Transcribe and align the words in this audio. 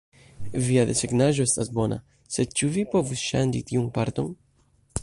"Via 0.67 0.85
desegnaĵo 0.91 1.45
estas 1.49 1.69
bona, 1.81 1.99
sed 2.37 2.57
ĉu 2.61 2.71
vi 2.79 2.87
povus 2.95 3.25
ŝanĝi 3.29 3.65
tiun 3.71 3.89
parton?" 4.01 4.35